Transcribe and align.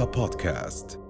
رؤيا 0.00 0.12
بودكاست 0.12 1.00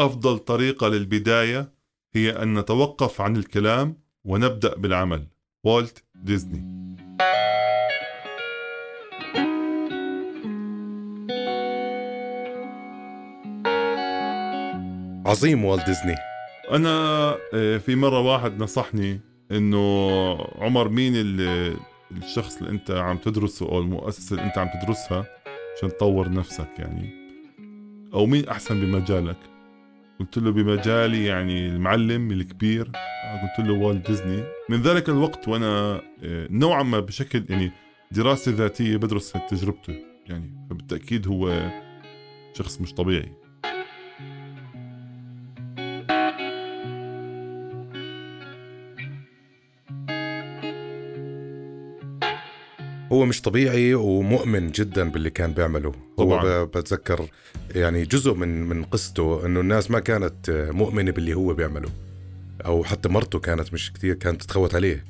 أفضل 0.00 0.38
طريقة 0.38 0.88
للبداية 0.88 1.72
هي 2.14 2.30
أن 2.42 2.58
نتوقف 2.58 3.20
عن 3.20 3.36
الكلام 3.36 4.02
ونبدأ 4.24 4.74
بالعمل. 4.76 5.26
والت 5.64 6.04
ديزني 6.14 6.72
عظيم 15.26 15.64
والت 15.64 15.86
ديزني 15.86 16.14
أنا 16.70 16.88
آه، 17.54 17.78
في 17.78 17.96
مرة 17.96 18.20
واحد 18.20 18.62
نصحني 18.62 19.20
إنه 19.50 19.78
عمر 20.58 20.88
مين 20.88 21.12
ال- 21.16 21.76
الشخص 22.10 22.56
اللي 22.56 22.70
أنت 22.70 22.90
عم 22.90 23.16
تدرسه 23.16 23.68
أو 23.68 23.78
المؤسسة 23.78 24.34
اللي 24.36 24.46
أنت 24.46 24.58
عم 24.58 24.68
تدرسها 24.82 25.24
عشان 25.76 25.88
تطور 25.88 26.30
نفسك 26.32 26.68
يعني. 26.78 27.21
أو 28.14 28.26
مين 28.26 28.48
أحسن 28.48 28.80
بمجالك؟ 28.80 29.36
قلت 30.20 30.38
له 30.38 30.50
بمجالي 30.50 31.24
يعني 31.26 31.66
المعلم 31.68 32.30
الكبير 32.30 32.84
قلت 33.42 33.66
له 33.68 33.72
والت 33.72 34.06
ديزني. 34.06 34.44
من 34.68 34.82
ذلك 34.82 35.08
الوقت 35.08 35.48
وأنا 35.48 36.02
آه، 36.22 36.48
نوعا 36.50 36.82
ما 36.82 37.00
بشكل 37.00 37.44
يعني 37.48 37.72
دراسة 38.10 38.52
ذاتية 38.52 38.96
بدرس 38.96 39.32
تجربته 39.50 39.94
يعني 40.26 40.66
فبالتأكيد 40.70 41.28
هو 41.28 41.70
شخص 42.54 42.80
مش 42.80 42.94
طبيعي. 42.94 43.32
هو 53.22 53.26
مش 53.26 53.42
طبيعي 53.42 53.94
ومؤمن 53.94 54.70
جدا 54.70 55.10
باللي 55.10 55.30
كان 55.30 55.52
بيعمله. 55.52 55.92
طبعاً. 56.18 56.42
هو 56.42 56.66
بتذكر 56.66 57.26
يعني 57.74 58.04
جزء 58.04 58.34
من 58.34 58.62
من 58.62 58.84
قصته 58.84 59.46
إنه 59.46 59.60
الناس 59.60 59.90
ما 59.90 60.00
كانت 60.00 60.68
مؤمنة 60.72 61.10
باللي 61.10 61.34
هو 61.34 61.54
بيعمله. 61.54 61.88
أو 62.66 62.84
حتى 62.84 63.08
مرته 63.08 63.38
كانت 63.38 63.72
مش 63.72 63.92
كثير 63.92 64.14
كانت 64.14 64.42
تتخوت 64.42 64.74
عليه. 64.74 65.04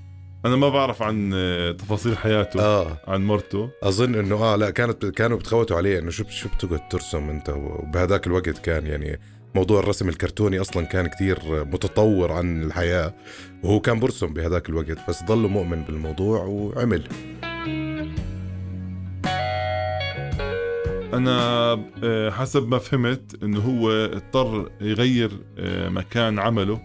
أنا 0.45 0.57
ما 0.57 0.69
بعرف 0.69 1.03
عن 1.03 1.31
آه، 1.35 1.73
تفاصيل 1.73 2.17
حياته 2.17 2.61
آه. 2.61 3.01
عن 3.09 3.25
مرته. 3.25 3.71
أظن 3.83 4.15
إنه 4.15 4.37
آه 4.37 4.57
لا 4.57 4.71
كانت 4.71 5.07
كانوا 5.07 5.39
بتخوتوا 5.39 5.77
عليه. 5.77 5.99
إنه 5.99 6.11
شو 6.11 6.25
شو 6.29 6.49
بتقعد 6.49 6.89
ترسم 6.89 7.31
أنت؟ 7.31 7.49
وبهذاك 7.49 8.27
الوقت 8.27 8.59
كان 8.59 8.87
يعني 8.87 9.21
موضوع 9.55 9.81
الرسم 9.81 10.09
الكرتوني 10.09 10.61
أصلا 10.61 10.87
كان 10.87 11.07
كتير 11.07 11.39
متطور 11.65 12.33
عن 12.33 12.63
الحياة. 12.63 13.15
وهو 13.63 13.81
كان 13.81 14.01
برسم 14.01 14.27
بهذاك 14.27 14.69
الوقت 14.69 14.99
بس 15.09 15.23
ضله 15.25 15.49
مؤمن 15.49 15.83
بالموضوع 15.83 16.45
وعمل. 16.45 17.09
أنا 21.13 21.73
آه، 22.05 22.31
حسب 22.31 22.69
ما 22.69 22.79
فهمت 22.79 23.43
إنه 23.43 23.61
هو 23.61 23.91
اضطر 23.91 24.71
يغير 24.81 25.31
آه، 25.59 25.89
مكان 25.89 26.39
عمله 26.39 26.81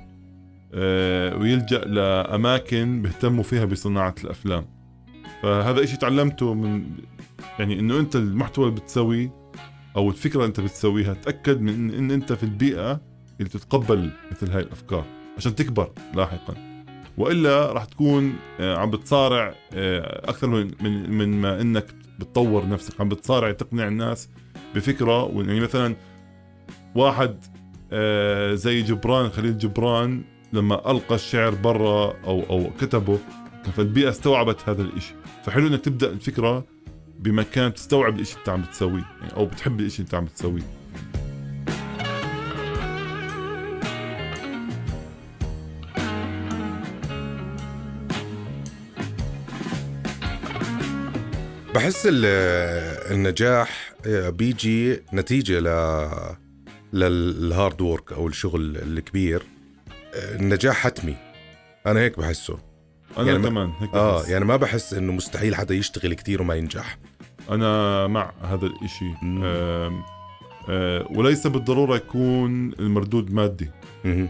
آه، 0.73 1.38
ويلجأ 1.38 1.80
لأماكن 1.80 3.02
بيهتموا 3.02 3.44
فيها 3.44 3.66
بصناعة 3.66 4.16
الأفلام. 4.23 4.66
فهذا 5.44 5.83
إشي 5.83 5.98
تعلمته 5.98 6.53
من 6.53 6.83
يعني 7.59 7.80
إنه 7.80 8.00
أنت 8.00 8.16
المحتوى 8.16 8.70
اللي 8.70 8.80
بتسويه 8.80 9.33
أو 9.95 10.09
الفكرة 10.09 10.36
اللي 10.36 10.48
أنت 10.48 10.59
بتسويها 10.59 11.14
تأكد 11.14 11.61
من 11.61 11.94
إن, 11.94 12.11
أنت 12.11 12.33
في 12.33 12.44
البيئة 12.44 13.02
اللي 13.39 13.50
تتقبل 13.50 14.11
مثل 14.31 14.52
هاي 14.52 14.61
الأفكار 14.61 15.05
عشان 15.38 15.55
تكبر 15.55 15.92
لاحقا. 16.16 16.83
وإلا 17.17 17.72
راح 17.72 17.86
تكون 17.86 18.36
عم 18.59 18.92
بتصارع 18.92 19.55
أكثر 19.73 20.48
من, 20.48 21.14
من, 21.17 21.42
ما 21.42 21.61
إنك 21.61 21.86
بتطور 22.20 22.70
نفسك 22.70 23.02
عم 23.02 23.10
بتصارع 23.10 23.52
تقنع 23.52 23.88
الناس 23.88 24.30
بفكرة. 24.76 25.32
يعني 25.36 25.60
مثلا 25.60 25.96
واحد 26.96 27.44
آه، 27.92 28.54
زي 28.54 28.82
جبران 28.82 29.30
خليل 29.30 29.58
جبران 29.58 30.23
لما 30.54 30.92
ألقى 30.92 31.16
الشعر 31.16 31.56
برا 31.56 32.14
أو 32.23 32.44
أو 32.50 32.70
كتبه 32.82 33.20
فالبيئة 33.73 34.10
استوعبت 34.10 34.70
هذا 34.70 34.82
الإشي. 34.82 35.14
فحلو 35.44 35.67
إنك 35.67 35.82
تبدأ 35.82 36.10
الفكرة 36.10 36.66
بمكان 37.20 37.73
تستوعب 37.73 38.16
الإشي 38.16 38.32
اللي 38.32 38.39
أنت 38.39 38.50
عم 38.50 38.61
بتسويه 38.61 39.06
يعني 39.22 39.33
أو 39.33 39.45
بتحب 39.45 39.80
الإشي 39.80 39.95
اللي 39.95 40.06
أنت 40.06 40.16
عم 40.16 40.26
بتسويه. 40.26 40.64
بحس 51.77 52.05
ال- 52.11 52.26
النجاح 53.15 53.93
بيجي 54.08 54.99
نتيجة 55.14 55.60
ل 55.60 55.67
لل 56.93 57.23
hard 57.23 57.82
work 57.82 58.14
أو 58.14 58.27
الشغل 58.27 58.77
الكبير. 58.77 59.43
النجاح 60.15 60.76
حتمي. 60.76 61.15
أنا 61.86 61.99
هيك 61.99 62.20
بحسه. 62.20 62.58
أنا 63.17 63.27
يعني 63.27 63.39
ما- 63.39 63.49
كمان 63.49 63.70
هيك 63.80 63.93
آه 63.93 64.20
بحس. 64.20 64.30
يعني 64.30 64.45
ما 64.45 64.55
بحس 64.55 64.93
إنه 64.93 65.11
مستحيل 65.14 65.55
حدا 65.55 65.76
يشتغل 65.76 66.14
كتير 66.14 66.42
وما 66.42 66.55
ينجح. 66.55 66.98
أنا 67.52 68.08
مع 68.08 68.32
هذا 68.44 68.65
الإشي. 68.65 69.05
مم. 69.21 69.44
آم، 69.44 70.04
آه، 70.70 71.08
وليس 71.11 71.48
بالضرورة 71.48 71.95
يكون 71.95 72.73
المردود 72.80 73.33
مادي. 73.33 73.70
يعني 74.05 74.30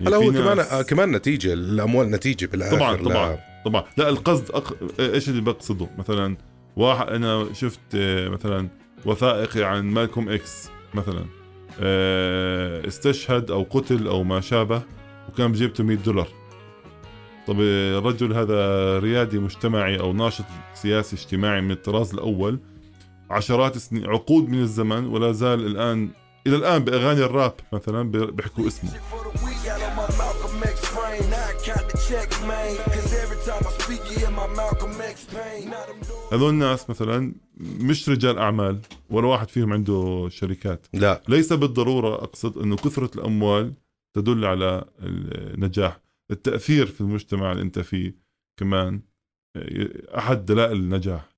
هلا 0.00 0.18
في 0.18 0.26
هو 0.26 0.32
كمان 0.32 0.58
آه، 0.58 0.82
كمان 0.82 1.10
نتيجة 1.12 1.52
الأموال 1.52 2.10
نتيجة 2.10 2.46
بالآخر 2.46 2.76
طبعا 2.76 2.96
لا- 2.96 3.04
طبعا 3.04 3.38
طبعا. 3.64 3.84
لا 3.96 4.08
القصد 4.08 4.50
أق... 4.50 4.76
إيش 5.00 5.28
اللي 5.28 5.40
بقصده؟ 5.40 5.88
مثلا 5.98 6.36
واحد 6.78 7.08
أنا 7.08 7.52
شفت 7.52 7.80
آه، 7.94 8.28
مثلا 8.28 8.68
وثائقي 9.06 9.62
عن 9.64 9.84
مالكوم 9.90 10.28
إكس 10.28 10.68
مثلا 10.94 11.24
آه، 11.80 12.86
استشهد 12.88 13.50
أو 13.50 13.66
قتل 13.70 14.06
أو 14.08 14.22
ما 14.24 14.40
شابه 14.40 14.82
وكان 15.28 15.52
بجيبته 15.52 15.84
100 15.84 15.96
دولار. 15.96 16.28
طب 17.46 17.56
آه، 17.60 17.98
الرجل 17.98 18.32
هذا 18.32 18.98
ريادي 18.98 19.38
مجتمعي 19.38 20.00
أو 20.00 20.12
ناشط 20.12 20.44
سياسي 20.74 21.16
اجتماعي 21.16 21.60
من 21.60 21.70
الطراز 21.70 22.14
الأول 22.14 22.60
عشرات 23.30 23.76
السنين 23.76 24.06
عقود 24.06 24.48
من 24.48 24.60
الزمن 24.62 25.06
ولا 25.06 25.32
زال 25.32 25.66
الآن 25.66 26.08
إلى 26.46 26.56
الآن 26.56 26.84
بأغاني 26.84 27.24
الراب 27.24 27.54
مثلا 27.72 28.02
بي- 28.10 28.26
بيحكوا 28.26 28.66
اسمه. 28.66 28.90
هذول 36.32 36.50
الناس 36.50 36.90
مثلا 36.90 37.32
مش 37.60 38.08
رجال 38.08 38.38
أعمال 38.38 38.78
ولا 39.10 39.26
واحد 39.26 39.48
فيهم 39.48 39.72
عنده 39.72 40.28
شركات. 40.30 40.86
لا. 40.92 41.22
ليس 41.28 41.52
بالضرورة 41.52 42.14
أقصد 42.14 42.58
إنه 42.58 42.76
كثرة 42.76 43.10
الأموال 43.14 43.72
تدل 44.16 44.44
على 44.44 44.84
النجاح. 45.00 46.00
التأثير 46.30 46.86
في 46.86 47.00
المجتمع 47.00 47.52
اللي 47.52 47.62
أنت 47.62 47.78
فيه 47.78 48.16
كمان 48.56 49.00
أحد 50.18 50.44
دلائل 50.46 50.76
النجاح. 50.76 51.28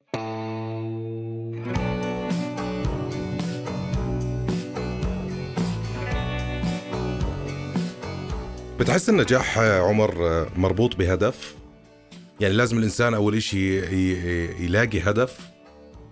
بتحس 8.81 9.09
النجاح 9.09 9.59
آه، 9.59 9.81
عمر 9.81 10.27
آه، 10.29 10.47
مربوط 10.57 10.97
بهدف؟ 10.97 11.60
يعني 12.41 12.55
لازم 12.55 12.79
الإنسان 12.79 13.15
أول 13.15 13.35
ي- 13.37 14.65
يلاقي 14.65 15.01
هدف 15.01 15.39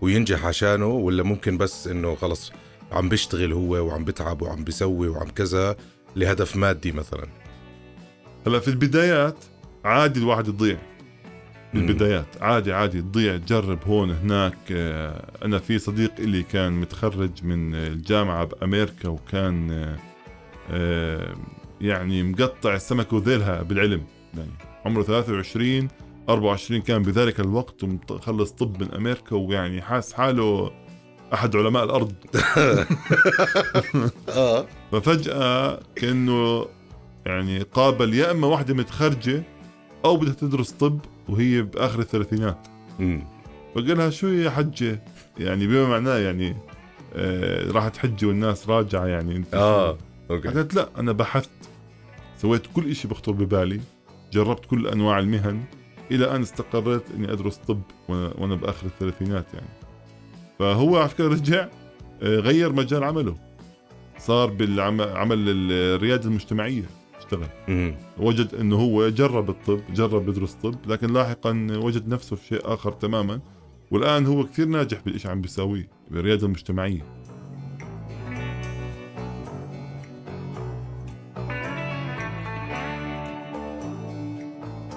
وينجح 0.01 0.47
عشانه 0.47 0.87
ولا 0.87 1.23
ممكن 1.23 1.59
بس 1.59 1.87
إنه 1.89 2.15
خلص 2.15 2.53
عم 2.93 3.09
بيشتغل 3.09 3.53
هو 3.53 3.87
وعم 3.87 4.05
بتعب 4.05 4.43
وعم 4.43 4.65
بيسوي 4.65 5.09
وعم 5.09 5.29
كذا 5.29 5.77
لهدف 6.17 6.57
مادي 6.57 6.93
مثلا؟ 6.93 7.27
هلأ 8.47 8.59
في 8.61 8.69
البدايات 8.69 9.45
عادي 9.85 10.21
الواحد 10.21 10.49
يضيع. 10.49 10.79
في 11.73 11.79
مم. 11.79 11.89
البدايات 11.89 12.27
عادي 12.41 12.73
عادي 12.73 13.01
تضيع 13.03 13.37
تجرب 13.37 13.79
هون 13.87 14.11
هناك. 14.11 14.57
آه، 14.73 15.33
أنا 15.45 15.59
في 15.59 15.79
صديق 15.79 16.13
اللي 16.19 16.43
كان 16.43 16.73
متخرج 16.73 17.31
من 17.45 17.75
الجامعة 17.75 18.45
بأمريكا 18.45 19.09
وكان 19.09 19.71
آه، 19.71 19.97
آه، 20.71 21.35
يعني 21.81 22.23
مقطع 22.23 22.75
السمك 22.75 23.13
وذيلها 23.13 23.63
بالعلم. 23.63 24.03
يعني 24.37 24.51
عمره 24.87 25.03
23 25.03 25.89
24 26.29 26.81
كان 26.81 27.03
بذلك 27.03 27.41
الوقت 27.41 27.85
ومخلص 27.85 28.51
طب 28.51 28.83
من 28.83 28.95
أمريكا 28.95 29.37
ويعني 29.37 29.83
حاس 29.83 30.13
حاله 30.13 30.71
أحد 31.35 31.57
علماء 31.57 31.85
الأرض. 31.85 32.13
آه. 34.29 34.67
ففجأة 34.93 35.81
كأنه 35.97 36.67
يعني 37.27 37.59
قابل 37.59 38.15
يا 38.15 38.31
إما 38.31 38.47
واحدة 38.47 38.75
متخرجة 38.75 39.43
أو 40.05 40.17
بدها 40.17 40.35
تدرس 40.35 40.71
طب 40.71 40.99
وهي 41.29 41.63
بآخر 41.63 42.01
الثلاثينات. 42.01 42.67
فقال 43.75 43.99
لها 43.99 44.11
شو 44.11 44.27
يا 44.29 44.51
حجة؟ 44.51 45.03
يعني 45.39 45.67
بما 45.67 45.89
معناه 45.89 46.17
يعني 46.19 46.57
آه 47.15 47.71
راح 47.71 47.89
تحجي 47.89 48.27
والناس 48.27 48.69
راجعة 48.69 49.07
يعني 49.07 49.37
أنت 49.37 49.55
آه 49.55 49.99
okay. 50.31 50.49
قالت 50.49 50.75
لا 50.75 50.89
أنا 50.99 51.13
بحثت 51.13 51.51
سويت 52.39 52.63
كل 52.75 52.91
إشي 52.91 53.09
بخطر 53.09 53.33
ببالي 53.33 53.81
جربت 54.33 54.65
كل 54.67 54.87
أنواع 54.87 55.19
المهن 55.19 55.65
إلى 56.11 56.37
أن 56.37 56.43
استقريت 56.43 57.03
إني 57.17 57.33
أدرس 57.33 57.57
طب 57.57 57.81
وأنا 58.09 58.55
بآخر 58.55 58.87
الثلاثينات 58.87 59.47
يعني. 59.55 59.69
فهو 60.59 60.97
على 60.97 61.09
فكرة 61.09 61.29
رجع 61.29 61.69
آه، 62.23 62.37
غير 62.37 62.73
مجال 62.73 63.05
عمله. 63.05 63.35
صار 64.19 64.51
بالعمل 64.51 65.45
الرياده 65.73 66.25
المجتمعية 66.25 66.85
اشتغل. 67.19 67.49
وجد 68.19 68.55
إنه 68.55 68.77
هو 68.77 69.09
جرب 69.09 69.51
الطب 69.51 69.81
جرب 69.95 70.29
يدرس 70.29 70.55
طب 70.55 70.75
لكن 70.87 71.13
لاحقا 71.13 71.67
وجد 71.71 72.09
نفسه 72.09 72.37
في 72.37 72.47
شيء 72.47 72.61
آخر 72.65 72.93
تماما. 72.93 73.41
والآن 73.91 74.27
هو 74.27 74.45
كثير 74.45 74.67
ناجح 74.67 75.01
بالشيء 75.05 75.31
عم 75.31 75.41
بيساويه 75.41 75.89
بالرياده 76.11 76.47
المجتمعية. 76.47 77.18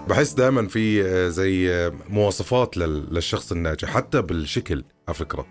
بحس 0.10 0.34
دائما 0.34 0.68
في 0.68 1.04
آه، 1.06 1.28
زي 1.30 1.70
آه، 1.72 1.94
مواصفات 2.10 2.78
لل- 2.78 3.14
للشخص 3.14 3.52
الناجح 3.52 3.90
حتى 3.90 4.22
بالشكل 4.22 4.84
على 5.08 5.16
فكرة. 5.18 5.46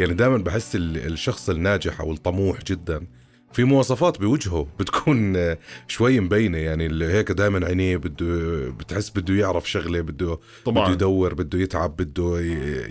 يعني 0.00 0.14
دائما 0.14 0.36
بحس 0.36 0.76
ال- 0.76 1.12
الشخص 1.12 1.50
الناجح 1.50 2.00
أو 2.00 2.12
الطموح 2.12 2.64
جدا 2.64 3.06
في 3.52 3.64
مواصفات 3.64 4.20
بوجهه 4.20 4.66
بتكون 4.80 5.36
آه، 5.36 5.58
شوي 5.88 6.20
مبينة. 6.20 6.58
يعني 6.58 6.86
اللي 6.86 7.04
هيك 7.06 7.32
دائما 7.32 7.66
عينيه 7.66 7.96
بده 7.96 8.70
بتحس 8.70 9.10
بده 9.10 9.34
يعرف 9.34 9.70
شغلة 9.70 10.00
بده 10.00 10.26
بده 10.26 10.38
طبعا 10.64 10.92
يدور 10.92 11.34
بده 11.34 11.58
يتعب 11.58 11.96
بده 11.96 12.40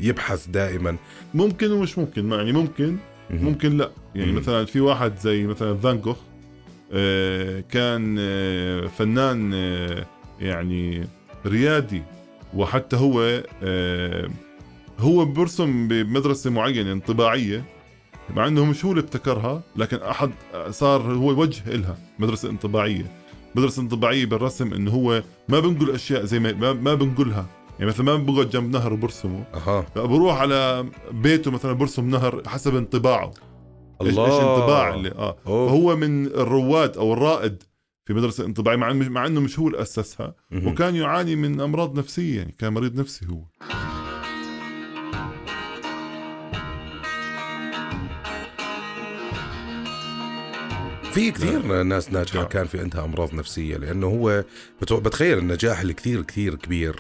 يبحث 0.02 0.48
دائما 0.48 0.96
ممكن 1.34 1.72
ومش 1.72 1.98
ممكن. 1.98 2.32
يعني 2.32 2.52
ممكن 2.52 2.98
ممكن 3.30 3.78
لا. 3.78 3.92
يعني 4.16 4.32
مم. 4.32 4.38
مثلا 4.38 4.66
في 4.66 4.80
واحد 4.80 5.18
زي 5.20 5.48
مثلا 5.48 5.78
فان 5.78 6.02
جوخ 6.02 6.18
كان 7.72 8.16
فنان 8.98 9.54
يعني 10.48 11.08
ريادي 11.46 12.04
وحتى 12.56 12.96
هو 12.96 13.44
آه، 13.64 14.30
هو 15.00 15.26
برسم 15.26 15.88
بمدرسة 15.88 16.50
معينة 16.50 16.92
انطباعية 16.92 17.64
مع 18.36 18.48
إنه 18.48 18.66
مش 18.66 18.86
هو 18.86 18.92
اللي 18.92 19.02
ابتكرها 19.02 19.62
لكن 19.76 19.98
أحد 19.98 20.32
صار 20.70 21.02
هو 21.02 21.28
وجه 21.42 21.76
إلها 21.76 21.98
مدرسة 22.20 22.50
انطباعية. 22.50 23.06
مدرسة 23.56 23.82
انطباعية 23.82 24.26
بالرسم 24.26 24.74
إنه 24.74 24.92
هو 24.92 25.24
ما 25.50 25.60
بنقول 25.60 25.90
أشياء 25.92 26.24
زي 26.26 26.40
ما 26.40 26.74
ما- 26.74 26.94
بنقولها. 26.94 27.46
يعني 27.80 27.86
مثلا 27.92 28.06
ما 28.06 28.18
بقعد 28.34 28.50
جنب 28.50 28.72
نهر 28.72 28.94
وبرسمه 28.94 29.44
أها. 29.54 29.86
بروح 29.96 30.42
على 30.42 30.86
بيته 31.12 31.52
مثلا 31.52 31.74
برسم 31.74 32.10
نهر 32.10 32.42
حسب 32.48 32.76
انطباعه. 32.76 33.32
الله. 34.02 34.26
إيش 34.26 34.34
انطباع 34.34 34.94
اللي 34.94 35.12
آه. 35.12 35.36
أوه. 35.48 35.68
فهو 35.68 35.96
من 35.96 36.26
الرواد 36.26 36.98
أو 36.98 37.14
الرائد 37.14 37.64
في 38.06 38.14
مدرسة 38.14 38.46
انطباعية 38.46 38.78
مع 38.78 38.94
مع 38.94 39.26
إنه 39.26 39.42
مش 39.42 39.60
هو 39.60 39.68
اللي 39.68 39.82
اسسها. 39.82 40.36
وكان 40.52 40.96
يعاني 40.96 41.36
من 41.36 41.62
أمراض 41.62 42.00
نفسية 42.00 42.38
يعني 42.38 42.56
كان 42.60 42.74
مريض 42.74 43.00
نفسي 43.00 43.26
هو 43.30 43.44
في 51.14 51.32
كثير 51.32 51.84
ناس 51.84 52.12
ناجحة. 52.12 52.44
كان 52.44 52.66
في 52.68 52.80
عندها 52.80 53.06
أمراض 53.06 53.34
نفسية 53.34 53.78
لأنه 53.78 54.08
هو 54.08 54.44
بتخيل 54.92 55.38
النجاح 55.38 55.80
اللي 55.80 55.94
كثير 55.94 56.22
كثير 56.22 56.56
كبير 56.56 56.96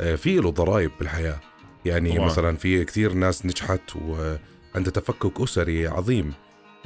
آه، 0.00 0.14
في 0.14 0.36
له 0.36 0.50
ضرائب 0.50 0.90
بالحياة 0.98 1.40
يعني 1.84 2.12
طبعاً. 2.16 2.26
مثلا 2.26 2.56
في 2.56 2.84
كثير 2.84 3.12
ناس 3.12 3.46
نجحت 3.46 3.96
وعندها 3.96 4.92
تفكك 4.92 5.40
أسري 5.40 5.86
عظيم 5.86 6.32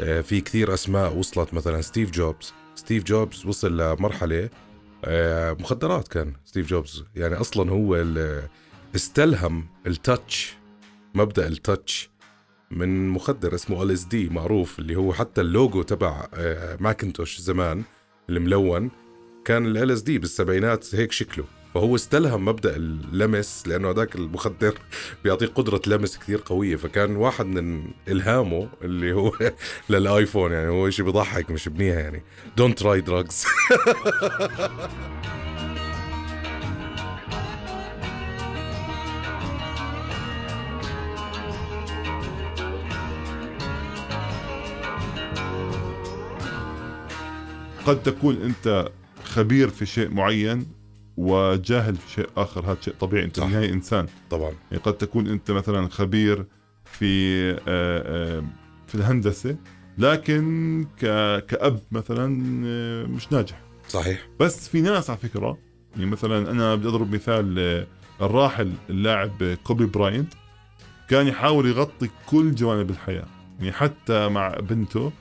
آه، 0.01 0.21
في 0.21 0.41
كثير 0.41 0.75
أسماء 0.75 1.17
وصلت 1.17 1.55
مثلا 1.55 1.81
ستيف 1.81 2.11
جوبز 2.11 2.53
ستيف 2.75 3.05
جوبز 3.05 3.47
وصل 3.47 3.77
لمرحلة 3.81 4.49
آه، 5.05 5.53
مخدرات 5.53 6.09
كان 6.09 6.33
ستيف 6.45 6.67
جوبز. 6.67 7.05
يعني 7.17 7.35
أصلا 7.35 7.71
هو 7.71 8.05
استلهم 8.97 9.67
ال 9.87 9.98
touch 9.98 10.57
مبدأ 11.15 11.47
ال 11.47 11.57
touch 11.57 12.11
من 12.71 13.09
مخدر 13.09 13.55
اسمه 13.55 13.83
LSD 13.83 14.29
معروف 14.29 14.79
اللي 14.79 14.97
هو 14.97 15.13
حتى 15.13 15.41
اللوجو 15.41 15.83
تبع 15.83 16.29
آه، 16.35 16.77
Macintosh 16.81 17.41
زمان 17.41 17.83
الملون 18.31 18.91
كان 19.45 19.67
LSD 19.67 20.19
بالسبعينات 20.19 20.95
هيك 20.95 21.13
شكله. 21.13 21.45
فهو 21.75 21.95
استلهم 21.95 22.45
مبدأ 22.45 22.77
اللمس 22.77 23.69
لأنه 23.69 23.91
هذاك 23.91 24.17
المخدر 24.17 24.75
بيعطيك 25.25 25.51
قدرة 25.55 25.81
لمس 25.87 26.19
كثير 26.19 26.43
قوية. 26.47 26.77
فكان 26.77 27.17
واحد 27.17 27.47
من 27.47 27.85
إلهامه 28.09 28.69
اللي 28.83 29.13
هو 29.13 29.33
لل 29.91 30.06
iPhone 30.06 30.53
يعني 30.53 30.69
هو 30.69 30.91
شيء 30.91 31.05
بيضحك 31.05 31.51
مش 31.51 31.69
بنيها 31.69 32.01
يعني. 32.01 32.23
don't 32.57 32.79
try 32.79 33.01
drugs 33.01 33.45
قد 47.87 48.03
تكون 48.03 48.43
أنت 48.43 48.89
خبير 49.25 49.69
في 49.71 49.87
شيء 49.87 50.11
معين 50.11 50.82
وجاهل 51.17 51.97
في 51.97 52.11
شيء 52.11 52.29
آخر 52.37 52.61
هذا 52.67 52.77
شيء 52.81 52.95
طبيعي 53.01 53.25
أنت. 53.25 53.41
بالنهايه 53.41 53.73
إنسان. 53.73 54.07
طبعا. 54.31 54.53
يعني 54.71 54.83
قد 54.83 54.93
تكون 54.95 55.27
أنت 55.27 55.51
مثلا 55.51 55.89
خبير 55.89 56.47
في 56.85 57.51
آه، 57.51 57.59
آه، 57.69 58.45
في 58.87 58.95
الهندسة 58.95 59.57
لكن 59.99 60.87
ك- 61.01 61.47
كأب 61.47 61.81
مثلا 61.93 62.43
آه، 62.67 63.05
مش 63.07 63.33
ناجح. 63.33 63.61
صحيح. 63.89 64.29
بس 64.41 64.69
في 64.69 64.81
ناس 64.81 65.11
على 65.11 65.19
فكرة 65.19 65.59
يعني 65.95 66.07
مثلا 66.07 66.51
أنا 66.51 66.75
بدي 66.75 66.89
أضرب 66.89 67.15
مثال 67.15 67.87
الراحل 68.23 68.73
اللاعب 68.91 69.57
كوبي 69.65 69.87
براينت 69.87 70.33
كان 71.09 71.27
يحاول 71.27 71.67
يغطي 71.67 72.09
كل 72.27 72.55
جوانب 72.55 72.91
الحياة. 72.91 73.25
يعني 73.61 73.73
حتى 73.73 74.29
مع 74.29 74.49
بنته 74.49 75.13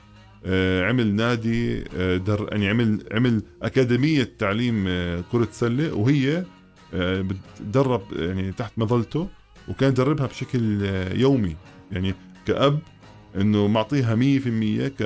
عمل 0.90 1.16
نادي 1.16 1.84
آه، 1.96 2.18
در 2.18 2.48
يعني 2.52 2.70
عمل 2.70 3.04
عمل 3.12 3.44
أكاديمية 3.62 4.32
تعليم 4.40 4.86
آه، 4.88 5.24
كرة 5.32 5.48
سله 5.52 5.94
وهي 5.94 6.44
آه، 6.94 7.22
بتدرب 7.22 8.02
يعني 8.16 8.52
تحت 8.52 8.72
مظلته 8.78 9.28
وكان 9.68 9.90
يدربها 9.90 10.26
بشكل 10.28 10.86
آه، 10.86 11.14
يومي. 11.14 11.56
يعني 11.92 12.14
كأب 12.46 12.80
إنه 13.36 13.68
معطيها 13.68 14.16
100% 14.16 14.88
ك 14.88 15.04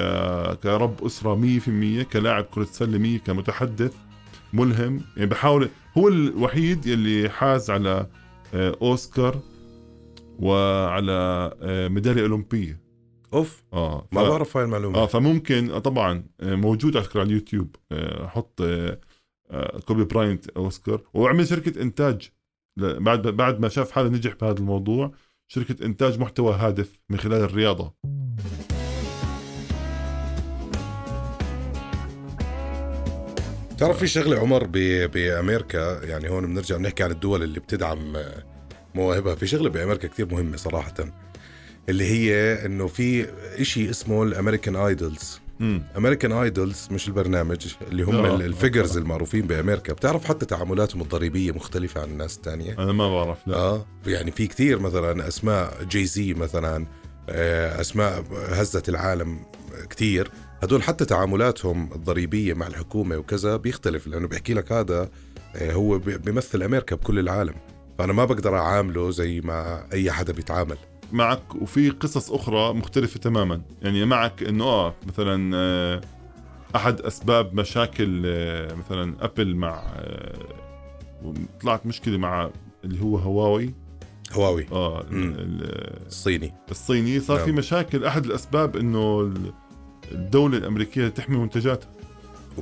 كرب 0.63 1.05
أسرة 1.05 1.35
100% 1.35 2.03
كلاعب 2.03 2.43
كرة 2.43 2.65
سله 2.71 2.97
100 2.97 3.17
كمتحدث 3.19 3.93
ملهم. 4.53 5.01
يعني 5.17 5.29
بحاول 5.29 5.69
هو 5.97 6.07
الوحيد 6.07 6.85
يلي 6.85 7.29
حاز 7.29 7.69
على 7.69 8.07
آه، 8.53 8.77
أوسكار 8.81 9.39
وعلى 10.39 11.51
آه، 11.61 11.87
ميدالية 11.87 12.21
أولمبية. 12.21 12.84
أوف 13.35 13.63
آه 13.73 14.07
ما 14.11 14.23
ف- 14.23 14.27
بعرف 14.29 14.57
هاي 14.57 14.65
المعلومة. 14.65 14.97
آه 14.97 15.05
فممكن 15.05 15.71
آه، 15.71 15.79
طبعا 15.79 16.23
آه، 16.41 16.55
موجود 16.55 16.97
على 16.97 17.05
فكره 17.05 17.19
على 17.19 17.27
اليوتيوب. 17.29 17.75
آه، 17.91 18.27
حط 18.27 18.63
كوبي 19.85 20.03
براينت 20.03 20.49
أوسكار. 20.49 21.01
وعمل 21.13 21.47
شركة 21.47 21.81
إنتاج 21.81 22.29
بعد 22.77 23.27
بعد 23.27 23.59
ما 23.59 23.67
شاف 23.69 23.91
حاله 23.91 24.09
نجح 24.09 24.33
بهذا 24.41 24.57
الموضوع 24.59 25.11
شركة 25.47 25.85
إنتاج 25.85 26.19
محتوى 26.19 26.53
هادف 26.53 26.99
من 27.09 27.17
خلال 27.19 27.41
الرياضة. 27.43 27.93
تعرف 33.77 33.97
في 33.99 34.07
شغلة 34.07 34.39
عمر 34.39 34.63
بأمريكا 35.07 36.03
يعني 36.03 36.29
هون 36.29 36.45
بنرجع 36.45 36.77
بنحكي 36.77 37.03
عن 37.03 37.11
الدول 37.11 37.43
اللي 37.43 37.59
بتدعم 37.59 38.13
مواهبها. 38.95 39.35
في 39.35 39.47
شغلة 39.47 39.69
بأمريكا 39.69 40.07
كتير 40.07 40.31
مهمة 40.33 40.57
صراحة. 40.57 40.93
اللي 41.89 42.03
هي 42.05 42.65
إنه 42.65 42.87
في 42.87 43.27
إشي 43.61 43.89
اسمه 43.89 44.23
ال 44.23 44.29
American 44.29 44.75
idols. 44.75 45.39
American 45.97 46.31
idols 46.31 46.87
مش 46.91 47.07
البرنامج 47.07 47.67
اللي 47.91 48.03
هم 48.03 48.25
ال 48.25 48.33
figures. 48.33 48.97
المعروفين 48.97 49.47
بأمريكا. 49.47 49.93
بتعرف 49.93 50.25
حتى 50.25 50.45
تعاملاتهم 50.45 51.01
الضريبية 51.01 51.51
مختلفة 51.51 52.01
عن 52.01 52.09
الناس 52.09 52.35
الثانية 52.37 52.73
أنا 52.79 52.91
ما 52.93 53.09
بعرف 53.09 53.37
لا. 53.47 53.55
آه 53.57 53.85
يعني 54.07 54.31
في 54.31 54.47
كثير 54.47 54.79
مثلا 54.79 55.27
أسماء 55.27 55.83
جي 55.83 56.05
زي 56.05 56.33
مثلا 56.33 56.85
آه، 57.29 57.81
أسماء 57.81 58.23
هزت 58.49 58.89
العالم 58.89 59.39
كثير 59.89 60.31
هدول 60.63 60.83
حتى 60.83 61.05
تعاملاتهم 61.05 61.89
الضريبية 61.95 62.53
مع 62.53 62.67
الحكومة 62.67 63.17
وكذا 63.17 63.55
بيختلف 63.57 64.07
لأنه 64.07 64.27
بيحكي 64.27 64.53
لك 64.53 64.71
هذا 64.71 65.09
آه، 65.55 65.71
هو 65.73 65.97
بي- 65.99 66.17
بيمثل 66.17 66.63
أمريكا 66.63 66.95
بكل 66.95 67.19
العالم. 67.19 67.53
فأنا 67.97 68.13
ما 68.13 68.25
بقدر 68.25 68.57
أعامله 68.57 69.11
زي 69.11 69.41
ما 69.41 69.85
أي 69.93 70.11
حدا 70.11 70.33
بيتعامل. 70.33 70.77
معك 71.15 71.55
وفي 71.61 71.89
قصص 71.89 72.31
أخرى 72.31 72.73
مختلفة 72.73 73.19
تماما. 73.19 73.61
يعني 73.81 74.05
معك 74.05 74.43
إنه 74.43 74.63
آه 74.65 74.93
مثلا 75.07 75.51
آه، 75.55 76.01
أحد 76.75 77.01
أسباب 77.01 77.53
مشاكل 77.55 78.21
آه، 78.25 78.73
مثلا 78.75 79.15
أبل 79.25 79.55
مع 79.55 79.83
آه، 79.95 80.39
طلعت 81.61 81.85
مشكلة 81.85 82.17
مع 82.17 82.49
اللي 82.83 83.01
هو 83.01 83.17
هواوي. 83.17 83.73
هواوي. 84.33 84.65
آه 84.71 85.05
الصيني. 85.11 86.53
الصيني 86.71 87.19
صار 87.19 87.37
نعم. 87.37 87.45
في 87.45 87.51
مشاكل. 87.51 88.05
أحد 88.05 88.25
الأسباب 88.25 88.75
إنه 88.75 89.21
ال- 89.21 89.51
الدولة 90.11 90.57
الأمريكية 90.57 91.07
تحمي 91.07 91.37
منتجاتها 91.37 91.89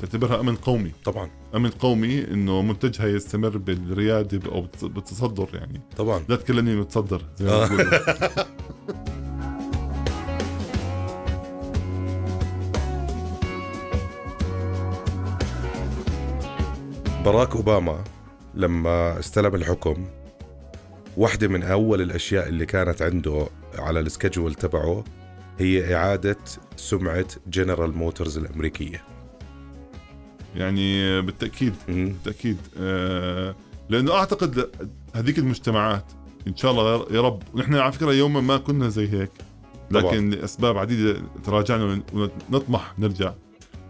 تعتبرها 0.01 0.39
أمن 0.39 0.55
قومي. 0.55 0.91
طبعا. 1.05 1.29
امن 1.55 1.69
قومي 1.69 2.23
إنه 2.31 2.61
منتجها 2.61 3.07
يستمر 3.07 3.57
بالريادة 3.57 4.51
أو 4.51 4.67
بالتصدر 4.83 5.49
يعني. 5.53 5.81
طبعا. 5.97 6.23
لا 6.29 6.35
تكلمني 6.35 6.75
متصدر 6.75 7.21
زي 7.37 7.45
ما 7.45 7.51
آه. 7.51 8.45
باراك 17.25 17.55
أوباما 17.55 18.03
لما 18.55 19.19
استلم 19.19 19.55
الحكم 19.55 20.05
واحدة 21.17 21.47
من 21.47 21.63
أول 21.63 22.01
الأشياء 22.01 22.47
اللي 22.47 22.65
كانت 22.65 23.01
عنده 23.01 23.47
على 23.77 23.99
ال 23.99 24.05
schedule 24.05 24.53
تبعه 24.53 25.03
هي 25.59 25.95
إعادة 25.95 26.37
سمعة 26.75 27.25
جنرال 27.47 27.97
موتورز 27.97 28.37
الأمريكية. 28.37 29.12
يعني 30.55 31.21
بالتأكيد. 31.21 31.73
بالتأكيد 31.87 32.57
آه 32.79 33.55
لأنه 33.89 34.11
أعتقد 34.13 34.69
هذيك 35.15 35.39
المجتمعات 35.39 36.05
إن 36.47 36.55
شاء 36.55 36.71
الله 36.71 37.05
يا 37.11 37.21
رب 37.21 37.43
ونحن 37.53 37.75
على 37.75 37.91
فكرة 37.91 38.11
يوما 38.13 38.41
ما 38.41 38.57
كنا 38.57 38.89
زي 38.89 39.07
هيك 39.13 39.31
لكن 39.91 40.01
طبعاً. 40.07 40.19
لأسباب 40.19 40.77
عديدة 40.77 41.21
تراجعنا 41.43 42.01
ونطمح 42.13 42.93
نرجع 42.99 43.33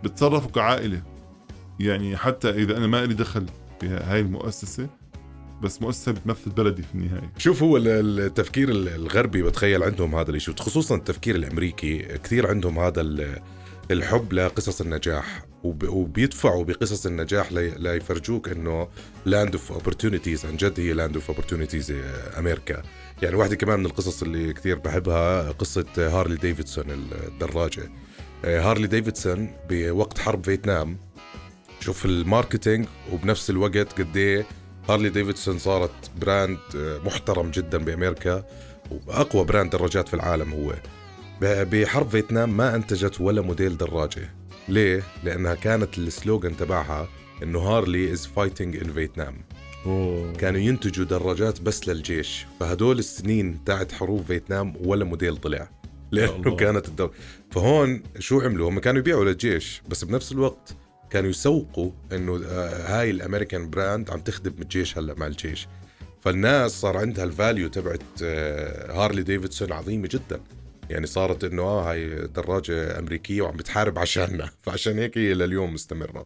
بتصرفوا 0.03 0.51
كعائلة 0.51 1.01
يعني 1.79 2.17
حتى 2.17 2.49
إذا 2.49 2.77
أنا 2.77 2.87
ما 2.87 3.05
لي 3.05 3.13
دخل 3.13 3.45
في 3.79 3.87
هاي 3.87 4.19
المؤسسة 4.19 4.87
بس 5.61 5.81
مؤسسة 5.81 6.11
بتمثل 6.11 6.49
بلدي 6.51 6.81
في 6.83 6.95
النهاية 6.95 7.31
شوف 7.37 7.63
هو 7.63 7.77
ال- 7.77 7.87
التفكير 8.19 8.69
ال- 8.69 8.87
الغربي 8.87 9.43
بتخيل 9.43 9.83
عندهم 9.83 10.15
هذا 10.15 10.31
الشيء 10.31 10.55
خصوصا 10.55 10.95
التفكير 10.95 11.35
الأمريكي 11.35 11.97
كثير 11.99 12.47
عندهم 12.47 12.79
هذا 12.79 13.01
ال- 13.01 13.39
الحب 13.91 14.33
لقصص 14.33 14.81
النجاح 14.81 15.45
وبيدفعوا 15.63 16.63
بقصص 16.63 17.05
النجاح 17.05 17.51
لي- 17.51 17.73
ليفرجوك 17.77 18.49
إنه 18.49 18.87
land 19.25 19.53
of 19.55 19.71
opportunities 19.71 20.45
عن 20.45 20.57
جد 20.57 20.79
هي 20.79 20.93
land 20.93 21.15
of 21.15 21.27
opportunities 21.29 21.93
أمريكا. 22.37 22.81
يعني 23.21 23.35
واحدة 23.35 23.55
كمان 23.55 23.79
من 23.79 23.85
القصص 23.85 24.23
اللي 24.23 24.53
كثير 24.53 24.79
بحبها 24.79 25.51
قصة 25.51 25.85
هارلي 25.97 26.35
ديفيدسون 26.35 26.85
الدراجة. 27.27 27.89
هارلي 28.45 28.87
ديفيدسون 28.87 29.51
بوقت 29.69 30.17
حرب 30.17 30.45
فيتنام 30.45 30.97
شوف 31.79 32.05
ال 32.05 32.13
marketing 32.13 32.85
وبنفس 33.11 33.49
الوقت 33.49 34.01
قد 34.01 34.17
إيه 34.17 34.45
هارلي 34.89 35.09
ديفيدسون 35.09 35.59
صارت 35.59 35.91
brand 36.21 36.57
آه، 36.75 36.97
محترم 37.05 37.51
جدا 37.51 37.77
بأمريكا 37.77 38.43
وأقوى 39.07 39.43
brand 39.45 39.71
دراجات 39.71 40.07
في 40.07 40.13
العالم 40.13 40.53
هو. 40.53 40.73
بحرب 41.41 42.09
فيتنام 42.09 42.57
ما 42.57 42.75
أنتجت 42.75 43.21
ولا 43.21 43.41
موديل 43.41 43.77
دراجة. 43.77 44.29
ليه؟ 44.69 45.03
لأنها 45.23 45.55
كانت 45.55 45.97
ال 45.97 46.06
slogan 46.06 46.57
تبعها 46.57 47.09
إنه 47.43 47.59
Harley 47.59 48.11
is 48.11 48.25
fighting 48.25 48.77
in 48.77 48.93
Vietnam 48.93 49.35
أوه. 49.85 50.33
كانوا 50.33 50.59
ينتجوا 50.59 51.05
دراجات 51.05 51.61
بس 51.61 51.87
للجيش 51.87 52.45
فهدول 52.59 52.99
السنين 52.99 53.63
تاعت 53.63 53.91
حروب 53.91 54.25
فيتنام 54.25 54.73
ولا 54.85 55.05
موديل 55.05 55.37
طلع 55.37 55.69
لأنه 56.11 56.35
الله. 56.35 56.55
كانت 56.55 56.87
الدر... 56.87 57.11
فهون 57.51 58.03
شو 58.19 58.41
عملوا 58.41 58.69
هم 58.69 58.79
كانوا 58.79 58.99
يبيعوا 58.99 59.25
للجيش 59.25 59.81
بس 59.89 60.03
بنفس 60.03 60.31
الوقت 60.31 60.75
كانوا 61.09 61.29
يسوقوا 61.29 61.91
إنه 62.11 62.41
آه، 62.45 62.99
هاي 62.99 63.09
ال 63.09 63.16
American 63.16 63.69
brand 63.69 64.09
عم 64.09 64.19
تخدم 64.19 64.53
الجيش 64.61 64.97
هلأ 64.97 65.13
مع 65.13 65.27
الجيش 65.27 65.67
فالناس 66.21 66.81
صار 66.81 66.97
عندها 66.97 67.23
ال 67.23 67.31
value 67.31 67.67
تبعت 67.67 68.01
آه، 68.23 68.91
هارلي 68.91 69.23
ديفيدسون 69.23 69.71
عظيمة 69.71 70.09
جدا 70.11 70.39
يعني 70.89 71.05
صارت 71.05 71.43
إنه 71.43 71.61
آه 71.61 71.91
هاي 71.91 72.27
دراجة 72.27 72.99
أمريكية 72.99 73.41
وعم 73.41 73.57
بتحارب 73.57 73.99
عشاننا 73.99 74.49
فعشان 74.63 74.99
هيك 74.99 75.17
هي 75.17 75.33
لليوم 75.33 75.73
مستمرة. 75.73 76.25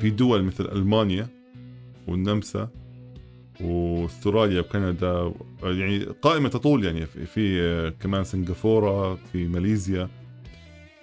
في 0.00 0.10
دول 0.10 0.42
مثل 0.42 0.64
ألمانيا 0.64 1.28
والنمسا 2.08 2.68
واستراليا 3.60 4.60
وكندا 4.60 5.32
يعني 5.62 6.04
قائمة 6.04 6.48
تطول 6.48 6.84
يعني. 6.84 7.06
في, 7.06 7.92
كمان 8.00 8.24
سنغافورة 8.24 9.14
في 9.14 9.48
ماليزيا. 9.48 10.08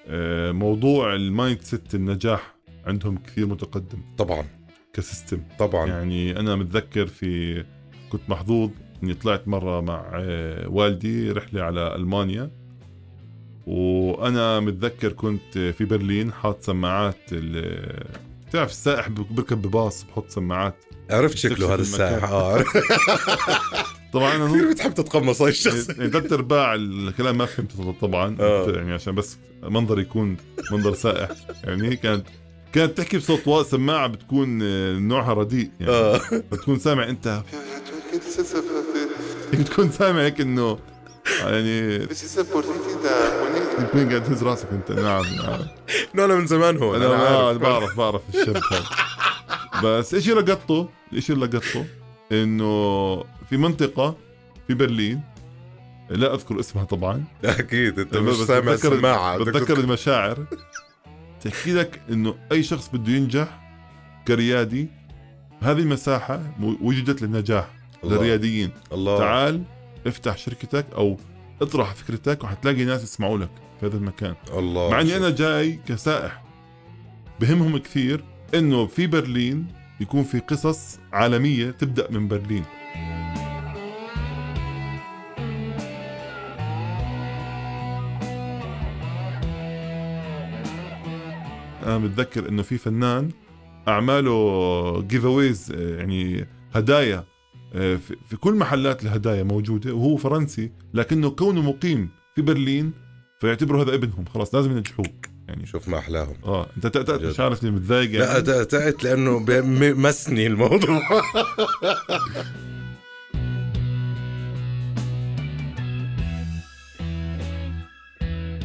آه، 0.07 0.51
موضوع 0.51 1.15
ال 1.15 1.61
mindset 1.61 1.95
النجاح 1.95 2.55
عندهم 2.85 3.17
كثير 3.17 3.45
متقدم. 3.45 4.01
طبعا. 4.17 4.45
ك 4.93 4.99
system. 4.99 5.41
طبعا. 5.59 5.87
يعني 5.87 6.39
أنا 6.39 6.55
متذكر 6.55 7.07
في 7.07 7.63
كنت 8.09 8.21
محظوظ 8.29 8.69
إني 9.03 9.13
طلعت 9.13 9.47
مرة 9.47 9.81
مع 9.81 10.05
آه، 10.13 10.67
والدي 10.69 11.31
رحلة 11.31 11.61
على 11.61 11.95
ألمانيا. 11.95 12.51
وأنا 13.67 14.59
متذكر 14.59 15.11
كنت 15.13 15.57
في 15.57 15.85
برلين 15.85 16.31
حاط 16.31 16.61
سماعات 16.63 17.33
بتعرف 18.49 18.69
السائح 18.69 19.09
بركب 19.09 19.61
بباص 19.61 20.03
بحط 20.03 20.29
سماعات. 20.29 20.75
عرفت 21.09 21.37
شكله 21.37 21.73
هذا. 21.73 21.81
السائح. 21.81 22.23
آه 22.23 22.63
طبعا 24.13 24.35
أنا 24.35 24.47
كثير 24.47 24.71
بتحب 24.71 24.93
تتقمص 24.93 25.41
هاي 25.41 25.49
الشخص. 25.49 25.89
يعني 25.89 26.11
ثلاث 26.11 26.33
ارباع 26.33 26.75
الكلام 26.75 27.37
ما 27.37 27.45
فهمته 27.45 27.95
طبعا. 28.01 28.37
آه. 28.39 28.69
يعني 28.71 28.93
عشان 28.93 29.15
بس 29.15 29.37
منظر 29.63 29.99
يكون 29.99 30.37
منظر 30.71 30.93
سائح. 30.93 31.29
يعني 31.63 31.95
كانت 31.95 32.25
كانت 32.73 32.97
تحكي 32.97 33.17
بصوت 33.17 33.65
سماعة 33.65 34.07
بتكون 34.07 34.59
آه، 34.61 34.93
نوعها 34.93 35.33
رديء 35.33 35.71
يعني. 35.79 35.91
آه. 35.91 36.21
بتكون 36.51 36.79
سامع 36.79 37.09
انت. 37.09 37.41
بتكون 39.53 39.91
سامع 39.91 40.21
هيك 40.21 40.41
انه 40.41 40.79
يعني 41.39 41.99
بتكون 43.79 44.09
قاعد 44.09 44.23
تهز 44.23 44.43
راسك 44.43 44.67
انت. 44.71 44.91
نعم 44.91 45.23
نعم. 45.23 45.59
انه 46.15 46.25
أنا 46.25 46.35
من 46.35 46.47
زمان 46.47 46.77
هون 46.77 46.95
أنا, 46.95 47.15
أنا 47.15 47.47
عارف. 47.47 47.57
بعرف 47.57 47.97
بعرف 47.97 48.21
الشاب 48.29 48.57
هذا. 48.71 48.85
بس 49.83 50.13
إيش 50.13 50.29
اللي 50.29 50.41
لقطته؟ 50.41 50.89
إيش 51.13 51.31
اللي 51.31 51.45
لقطته؟ 51.45 51.85
إنه 52.31 53.23
في 53.49 53.57
منطقة 53.57 54.15
في 54.67 54.73
برلين 54.73 55.21
لا 56.09 56.33
أذكر 56.33 56.59
اسمها 56.59 56.83
طبعا. 56.83 57.23
أكيد 57.45 57.99
أنت 57.99 58.17
بس 58.17 58.39
مش 58.39 58.47
سامع 58.47 59.37
بدك 59.37 59.47
بتذكر 59.47 59.79
المشاعر. 59.79 60.45
تحكي 61.41 61.73
لك 61.73 62.01
إنه 62.09 62.35
أي 62.51 62.63
شخص 62.63 62.89
بده 62.93 63.11
ينجح 63.13 63.59
كريادي 64.27 64.87
هذه 65.61 65.79
المساحة 65.79 66.37
م- 66.59 66.75
وجدت 66.81 67.21
للنجاح 67.21 67.67
الله. 68.03 68.15
للرياديين. 68.15 68.71
الله. 68.91 69.17
تعال 69.19 69.63
افتح 70.07 70.37
شركتك 70.37 70.85
أو 70.95 71.17
اطرح 71.61 71.93
فكرتك 71.95 72.43
وحتلاقي 72.43 72.85
ناس 72.85 73.03
يسمعوا 73.03 73.37
لك 73.37 73.49
في 73.79 73.85
هذا 73.85 73.97
المكان. 73.97 74.35
الله. 74.53 74.89
مع 74.91 75.01
إني 75.01 75.17
أنا 75.17 75.29
جاي 75.29 75.79
كسائح. 75.87 76.43
بهمهم 77.39 77.77
كثير 77.77 78.23
إنه 78.55 78.85
في 78.87 79.07
برلين 79.07 79.67
يكون 79.99 80.23
في 80.23 80.39
قصص 80.39 80.99
عالمية 81.13 81.71
تبدأ 81.71 82.11
من 82.11 82.27
برلين. 82.27 82.63
أنا 91.89 91.97
متذكر 91.97 92.49
إنه 92.49 92.61
في 92.61 92.77
فنان 92.77 93.29
أعماله 93.87 95.01
جيف 95.01 95.25
اويز 95.25 95.71
يعني 95.71 96.47
هدايا 96.73 97.23
آه، 97.75 97.99
في 98.29 98.37
كل 98.37 98.53
محلات 98.53 99.03
الهدايا 99.03 99.43
موجودة 99.43 99.93
وهو 99.93 100.17
فرنسي 100.17 100.71
لكنه 100.93 101.29
كونه 101.29 101.61
مقيم 101.61 102.09
في 102.35 102.41
برلين 102.41 102.91
فيعتبروا 103.41 103.83
هذا 103.83 103.95
ابنهم. 103.95 104.25
خلاص 104.25 104.55
لازم 104.55 104.71
ينجحوه. 104.71 105.05
يعني 105.47 105.65
شوف 105.65 105.87
ما 105.89 105.97
أحلاهم. 105.97 106.35
آه 106.45 106.67
أنت 106.77 106.87
تأتأت. 106.87 107.21
مش 107.21 107.39
عارفني 107.39 107.71
متضايق 107.71 108.11
لا 108.11 108.31
يعني 108.31 108.41
ت- 108.41 108.49
تعت 108.71 109.03
لأنه 109.03 109.39
مسني 109.93 110.47
الموضوع. 110.47 111.01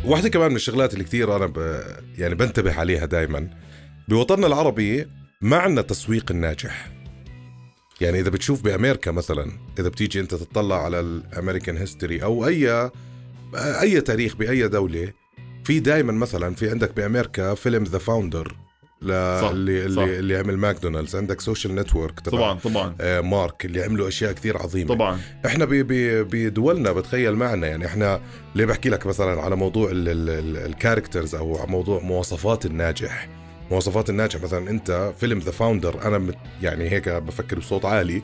واحدة 0.06 0.28
كمان 0.28 0.50
من 0.50 0.56
الشغلات 0.56 0.92
اللي 0.92 1.04
كثير 1.04 1.36
أنا 1.36 1.46
ب... 1.46 1.82
يعني 2.18 2.34
بنتبه 2.34 2.80
عليها 2.80 3.06
دائما 3.06 3.50
بوطننا 4.08 4.46
العربي 4.46 5.06
ما 5.40 5.56
عندنا 5.56 5.82
تسويق 5.82 6.30
الناجح. 6.30 6.90
يعني 8.00 8.20
إذا 8.20 8.30
بتشوف 8.30 8.62
بأمريكا 8.62 9.10
مثلا 9.10 9.52
إذا 9.78 9.88
بتيجي 9.88 10.20
أنت 10.20 10.34
تطلع 10.34 10.84
على 10.84 11.00
ال 11.00 11.09
American 11.09 11.76
history 11.76 12.22
أو 12.22 12.46
أي 12.46 12.90
أي 13.54 14.00
تاريخ 14.00 14.36
بأي 14.36 14.68
دولة 14.68 15.12
في 15.64 15.80
دائما 15.80 16.12
مثلا 16.12 16.54
في 16.54 16.70
عندك 16.70 16.96
بأمريكا 16.96 17.54
فيلم 17.54 17.84
The 17.84 17.98
Founder 17.98 18.56
صح، 19.12 19.50
اللي 19.50 19.88
صح. 19.88 20.02
اللي 20.02 20.36
عمل 20.36 20.56
ماكدونالدز. 20.58 21.16
عندك 21.16 21.40
Social 21.40 21.74
Network 21.74 22.20
تبع 22.20 22.38
طبعا 22.38 22.58
طبعا. 22.58 22.94
آه، 23.00 23.20
مارك 23.20 23.64
اللي 23.64 23.82
عملوا 23.82 24.08
أشياء 24.08 24.32
كثير 24.32 24.56
عظيمة. 24.58 24.94
طبعا. 24.94 25.18
إحنا 25.46 25.64
ب- 25.64 25.74
ب- 25.74 26.28
بدولنا 26.36 26.92
بتخيل 26.92 27.34
معنا 27.36 27.66
يعني 27.66 27.86
إحنا 27.86 28.20
ليه 28.54 28.64
بحكي 28.64 28.88
لك 28.88 29.06
مثلا 29.06 29.40
على 29.42 29.56
موضوع 29.56 29.88
ال 29.92 30.05
characters 30.05 31.34
أو 31.34 31.56
على 31.58 31.70
موضوع 31.70 32.00
مواصفات 32.00 32.66
الناجح؟ 32.66 33.28
مواصفات 33.70 34.10
الناجح 34.10 34.42
مثلا 34.42 34.70
أنت 34.70 35.12
فيلم 35.20 35.38
The 35.38 35.50
Founder 35.50 36.02
أنا 36.08 36.18
مت 36.18 36.36
يعني 36.62 36.90
هيك 36.90 37.08
بفكر 37.08 37.58
بصوت 37.58 37.84
عالي. 37.84 38.22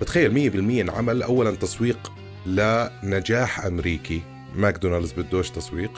بتخيل 0.00 0.32
100% 0.32 0.80
انعمل 0.82 1.22
اولا 1.22 1.50
تسويق 1.50 2.12
لنجاح 2.46 3.64
أمريكي. 3.66 4.22
ماكدونالدز 4.56 5.12
بدوش 5.12 5.50
تسويق 5.50 5.90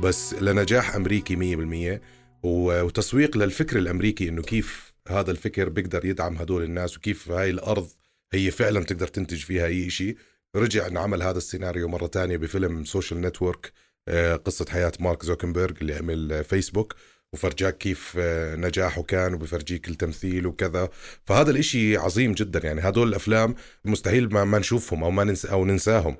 بس 0.00 0.34
لنجاح 0.34 0.94
أمريكي 0.94 1.36
100% 1.36 1.92
و- 1.92 1.98
وتسويق 2.46 3.36
للفكر 3.36 3.78
الأمريكي 3.78 4.28
إنه 4.28 4.42
كيف 4.42 4.94
هذا 5.08 5.30
الفكر 5.30 5.68
بيقدر 5.68 6.04
يدعم 6.04 6.36
هدول 6.36 6.62
الناس 6.62 6.96
وكيف 6.96 7.30
هاي 7.30 7.50
الأرض 7.50 7.88
هي 8.32 8.50
فعلا 8.50 8.84
تقدر 8.84 9.06
تنتج 9.06 9.38
فيها 9.38 9.66
أي 9.66 9.90
شيء 9.90 10.16
رجع 10.56 10.86
انعمل 10.86 11.22
هذا 11.22 11.38
السيناريو 11.38 11.88
مرة 11.88 12.06
تانية 12.06 12.36
بفيلم 12.36 12.84
Social 12.84 13.20
Network 13.20 13.72
آه، 14.08 14.36
قصة 14.36 14.66
حياة 14.68 14.92
مارك 15.00 15.24
زوكنبرغ 15.24 15.74
اللي 15.82 15.94
عمل 15.94 16.44
فيسبوك 16.44 16.94
وفرجاك 17.32 17.78
كيف 17.78 18.14
آه، 18.18 18.56
نجاحه 18.56 19.02
كان 19.02 19.34
وبفرجيك 19.34 19.88
التمثيل 19.88 20.46
وكذا. 20.46 20.88
فهذا 21.24 21.50
الإشي 21.50 21.96
عظيم 21.96 22.32
جدا 22.32 22.60
يعني 22.64 22.80
هدول 22.80 23.08
الأفلام 23.08 23.54
مستحيل 23.84 24.34
ما, 24.34 24.44
ما 24.44 24.58
نشوفهم 24.58 25.04
أو 25.04 25.10
ما 25.10 25.24
ننسى 25.24 25.48
أو 25.48 25.64
ننساهم. 25.64 26.16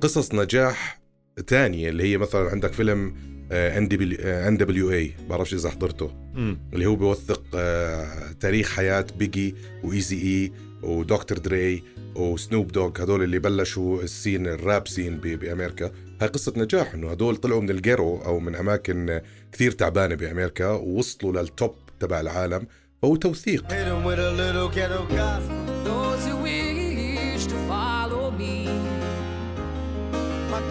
قصص 0.00 0.34
نجاح 0.34 1.00
تانية 1.46 1.88
اللي 1.88 2.02
هي 2.12 2.18
مثلا 2.18 2.50
عندك 2.50 2.72
فيلم 2.72 3.14
NWA 3.52 5.12
بعرفش 5.28 5.54
إذا 5.54 5.70
حضرته. 5.70 6.10
مم. 6.34 6.58
اللي 6.72 6.86
هو 6.86 6.96
بيوثق 6.96 7.42
آه، 7.54 8.32
تاريخ 8.40 8.70
حياة 8.76 9.06
بيجي 9.18 9.54
وإيزي 9.84 10.16
إي 10.22 10.52
ودكتور 10.82 11.38
دري 11.38 11.82
وسنوب 12.14 12.72
دوغ 12.72 13.02
هدول 13.02 13.22
اللي 13.22 13.38
بلشوا 13.38 14.02
ال 14.02 14.09
scene 14.09 14.46
ال 14.46 14.56
rap 14.56 14.88
scene 14.88 15.16
ب- 15.16 15.20
بأمريكا. 15.26 15.90
هاي 16.20 16.28
قصة 16.28 16.52
نجاح 16.56 16.94
إنه 16.94 17.10
هدول 17.10 17.36
طلعوا 17.36 17.60
من 17.60 17.70
الجيرو 17.70 18.16
أو 18.24 18.40
من 18.40 18.54
أماكن 18.54 19.20
كثير 19.52 19.70
تعبانة 19.72 20.14
بأمريكا 20.14 20.68
ووصلوا 20.70 21.42
لل 21.42 21.55
top 21.55 21.74
تبع 22.00 22.20
العالم 22.20 22.66
فهو 23.02 23.16
توثيق. 23.16 23.72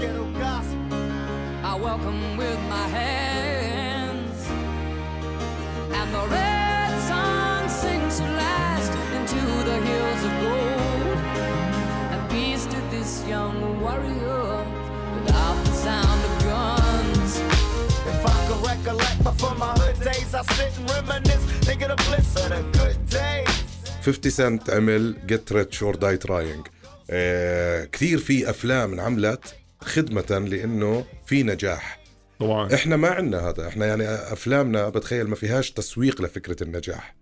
ghetto 0.00 0.24
gospel. 0.38 1.00
I 1.70 1.74
welcome 1.74 2.36
with 2.36 2.60
my 2.74 2.86
hands. 3.00 4.38
And 5.98 6.08
the 6.16 6.24
red 6.36 6.92
sun 7.08 7.68
sinks 7.68 8.20
at 8.20 8.30
last 8.42 8.92
into 9.16 9.40
the 9.68 9.78
hills 9.88 10.22
of 10.28 10.32
gold. 10.44 11.18
And 12.12 12.20
peace 12.30 12.64
to 12.66 12.80
this 12.90 13.12
young 13.26 13.56
warrior 13.82 14.46
without 15.16 15.58
the 15.66 15.74
sound 15.86 16.20
of 16.28 16.34
guns. 16.52 17.30
If 18.12 18.20
I 18.34 18.38
could 18.46 18.60
recollect 18.72 19.18
before 19.24 19.54
my 19.64 19.72
hood 19.80 19.98
days, 20.00 20.34
I 20.34 20.42
sit 20.56 20.72
and 20.78 20.90
reminisce, 20.90 21.44
thinking 21.66 21.90
of 21.90 21.98
bliss 22.06 22.30
of 22.42 22.48
the 22.54 22.62
good 22.78 22.98
days. 23.10 23.48
50 24.02 24.30
سنت 24.30 24.70
عمل 24.70 25.16
جيت 25.26 25.52
ريتش 25.52 25.82
اور 25.82 25.96
داي 25.96 26.16
تراينج 26.16 26.66
كثير 27.92 28.18
في 28.18 28.50
افلام 28.50 28.92
انعملت 28.92 29.54
خدمة 29.83 30.47
لأنه 30.49 31.05
في 31.25 31.43
نجاح. 31.43 31.99
طبعا. 32.39 32.73
إحنا 32.73 32.97
ما 32.97 33.07
عندنا 33.07 33.49
هذا. 33.49 33.67
إحنا 33.67 33.85
يعني 33.85 34.03
أفلامنا 34.05 34.89
بتخيل 34.89 35.27
ما 35.27 35.35
فيهاش 35.35 35.71
تسويق 35.71 36.21
لفكرة 36.21 36.63
النجاح. 36.63 37.15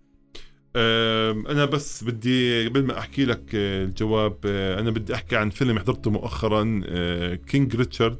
أنا 0.76 1.64
بس 1.64 2.04
بدي 2.04 2.68
قبل 2.68 2.84
ما 2.84 2.98
أحكي 2.98 3.24
لك 3.24 3.42
آه، 3.54 3.84
الجواب 3.84 4.36
آه، 4.44 4.80
أنا 4.80 4.90
بدي 4.90 5.14
أحكي 5.14 5.36
عن 5.36 5.50
فيلم 5.50 5.78
حضرته 5.78 6.10
مؤخرا 6.10 6.80
آه، 6.86 7.34
King 7.34 7.76
Richard 7.76 8.18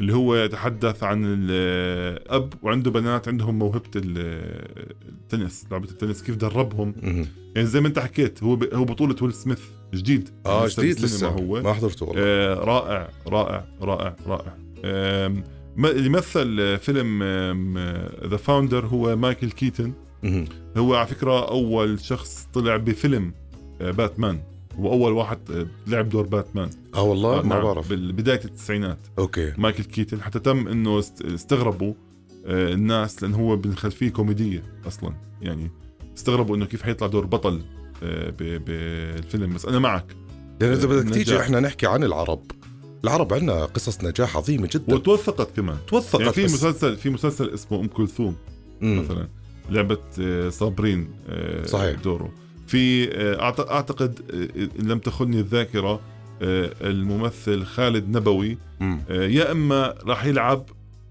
اللي 0.00 0.14
هو 0.14 0.34
يتحدث 0.36 1.02
عن 1.02 1.22
الاب 1.26 2.54
وعنده 2.62 2.90
بنات 2.90 3.28
عندهم 3.28 3.58
موهبة 3.58 3.90
ال- 3.96 4.92
التنس 5.08 5.66
لعبة 5.70 5.90
التنس 5.90 6.22
كيف 6.22 6.36
دربهم. 6.36 6.94
يعني 7.54 7.66
زي 7.68 7.80
ما 7.80 7.88
أنت 7.88 7.98
حكيت 7.98 8.42
هو 8.42 8.54
هو 8.72 8.84
بطولة 8.84 9.16
ويل 9.22 9.32
سميث 9.34 9.60
جديد. 9.94 10.28
آه 10.46 10.66
جديد 10.68 11.00
لسه. 11.00 11.28
هو. 11.28 11.62
ما 11.62 11.72
حضرته 11.72 12.06
والله. 12.06 12.22
آه، 12.24 12.54
رائع 12.54 13.08
رائع 13.26 13.64
رائع 13.82 14.16
رائع. 14.26 14.54
ما- 15.76 15.90
اللي 15.90 16.08
مثل 16.08 16.78
فيلم 16.78 17.22
The 18.26 18.36
Founder 18.36 18.86
هو 18.86 19.16
مايكل 19.16 19.50
كيتن. 19.50 19.92
هو 20.76 20.94
على 20.94 21.06
فكرة 21.06 21.48
أول 21.48 22.00
شخص 22.00 22.48
طلع 22.54 22.76
بفيلم 22.76 23.34
آه، 23.80 23.90
باتمان. 23.90 24.40
وأول 24.78 25.12
واحد 25.12 25.38
آه، 25.50 25.66
لعب 25.86 26.08
دور 26.08 26.26
باتمان. 26.26 26.70
آه 26.94 27.02
والله؟ 27.02 27.38
آه، 27.38 27.42
ما 27.42 27.48
نعم، 27.54 27.62
بعرف. 27.62 27.92
بداية 27.92 28.40
التسعينات. 28.44 28.98
okay. 29.18 29.52
مايكل 29.58 29.84
كيتن 29.84 30.22
حتى 30.22 30.38
تم 30.38 30.88
است- 30.88 31.22
استغربوا 31.24 31.94
آه، 32.46 32.72
الناس 32.72 33.22
لأن 33.22 33.34
هو 33.34 33.56
من 33.56 33.74
خلفية 33.76 34.08
كوميدية 34.10 34.62
أصلا. 34.86 35.14
يعني 35.42 35.70
استغربوا 36.16 36.56
إنه 36.56 36.64
كيف 36.64 36.82
حيطلع 36.82 37.06
دور 37.08 37.26
بطل. 37.26 37.54
آه، 37.54 37.81
بالفيلم 38.38 39.54
بس 39.54 39.66
أنا 39.66 39.78
معك 39.78 40.16
لأن 40.60 40.72
إذا 40.72 40.86
بدك. 40.86 41.14
تيجي 41.14 41.40
إحنا 41.40 41.60
نحكي 41.60 41.86
عن 41.86 42.04
العرب 42.04 42.42
العرب 43.04 43.32
عندنا 43.34 43.64
قصص 43.64 44.04
نجاح 44.04 44.36
عظيمة 44.36 44.68
جدا 44.72 44.94
وتوثقت 44.94 45.56
كمان 45.56 45.76
توثقت 45.88 46.20
يعني 46.20 46.32
في 46.32 46.44
مسلسل 46.44 46.96
في 46.96 47.10
مسلسل 47.10 47.50
اسمه 47.50 47.80
أم 47.80 47.86
كلثوم. 47.86 48.36
مثلا 48.82 49.28
لعبة 49.70 49.98
آه، 50.20 50.48
صابرين 50.48 51.10
آه، 51.28 51.66
صحيح. 51.66 52.00
دوره 52.00 52.32
في 52.66 53.10
آه، 53.14 53.42
أعتقد 53.70 54.20
إن 54.80 54.86
لم 54.88 54.98
تخني 54.98 55.40
الذاكرة 55.40 56.00
الممثل 56.42 57.64
خالد 57.64 58.16
نبوي 58.16 58.58
يا 59.10 59.52
إما 59.52 59.94
راح 60.06 60.24
يلعب 60.24 60.64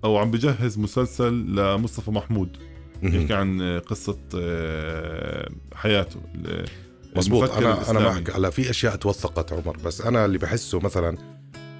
أو 0.04 0.18
عم 0.18 0.32
بجهز 0.32 0.78
مسلسل 0.78 1.34
لمصطفى 1.34 2.12
محمود. 2.12 2.58
يحكي 3.04 3.34
عن 3.34 3.62
آه، 3.62 3.80
قصة 3.80 4.18
آه، 4.36 5.50
حياته. 5.76 6.20
مزبوط 7.16 7.44
المفكر 7.44 7.72
أنا 7.72 7.92
أنا. 7.92 8.00
معك 8.00 8.36
هلا 8.36 8.50
في 8.50 8.70
أشياء 8.70 8.96
توثقت 8.96 9.54
عمر 9.54 9.78
بس 9.86 10.02
أنا 10.02 10.26
اللي 10.26 10.38
بحسه 10.38 10.80
مثلا 10.80 11.18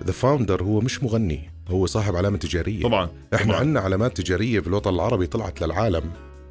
The 0.04 0.12
Founder 0.12 0.64
هو 0.64 0.80
مش 0.82 1.04
مغني 1.04 1.52
هو 1.68 1.86
صاحب 1.86 2.16
علامة 2.16 2.38
تجارية. 2.38 2.84
طبعا 2.84 3.10
إحنا. 3.36 3.56
عندنا 3.56 3.80
علامات 3.80 4.22
تجارية 4.22 4.60
في 4.60 4.68
الوطن 4.68 4.94
العربي 4.94 5.28
طلعت 5.28 5.62
للعالم 5.62 6.04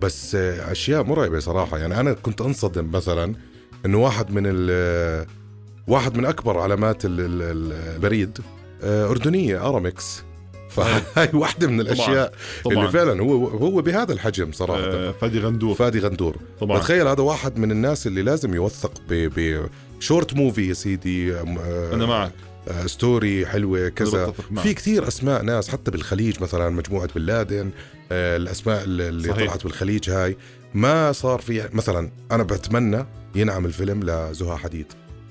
بس 0.02 0.34
آه، 0.34 0.72
أشياء 0.72 1.02
مرعبة 1.04 1.38
صراحة. 1.38 1.78
يعني 1.78 2.00
أنا 2.00 2.12
كنت 2.12 2.40
أنصدم 2.40 2.90
مثلا 2.92 3.34
إنه 3.86 3.98
واحد 3.98 4.30
من 4.30 4.42
ال 4.46 5.26
واحد 5.88 6.16
من 6.16 6.24
أكبر 6.26 6.58
علامات 6.58 7.04
ال- 7.04 7.20
ال- 7.20 7.72
البريد 7.94 8.38
أردنية 8.82 9.68
ارامكس 9.68 10.22
فهاي 10.70 11.30
واحدة 11.42 11.68
من 11.68 11.80
الأشياء 11.80 12.34
طبعا. 12.64 12.76
اللي 12.78 12.88
فعلا 12.92 13.22
هو 13.22 13.46
هو 13.46 13.82
بهذا 13.82 14.12
الحجم 14.12 14.52
صراحة. 14.52 14.80
آه، 14.84 15.12
فادي 15.12 15.38
غندور. 15.40 15.74
فادي 15.74 15.98
غندور. 15.98 16.36
طبعا. 16.60 16.78
بتخيل 16.78 17.06
هذا 17.08 17.22
واحد 17.22 17.58
من 17.58 17.70
الناس 17.70 18.06
اللي 18.06 18.22
لازم 18.22 18.54
يوثق 18.54 18.92
ب 19.08 19.66
short 20.00 20.34
movie 20.34 20.68
يا 20.68 20.74
سيدي 20.74 21.34
آه، 21.34 21.94
أنا 21.94 22.06
معك. 22.06 22.32
آه، 22.68 22.86
story 22.86 23.46
حلوة 23.46 23.88
كذا. 23.88 24.32
في 24.62 24.74
كثير 24.74 25.08
أسماء 25.08 25.42
ناس 25.42 25.68
حتى 25.68 25.90
بالخليج 25.90 26.42
مثلا 26.42 26.68
مجموعة 26.68 27.08
بن 27.14 27.20
لادن 27.22 27.70
آه، 28.12 28.36
الأسماء 28.36 28.84
اللي 28.84 29.28
صحيح. 29.28 29.44
طلعت 29.44 29.64
بالخليج 29.64 30.10
هاي. 30.10 30.36
ما 30.74 31.12
صار 31.12 31.40
في 31.40 31.68
مثلا 31.72 32.10
أنا 32.30 32.42
بتمنى 32.42 33.06
ينعمل 33.34 33.72
فيلم 33.72 34.02
لزها 34.02 34.56
حديد 34.56 34.86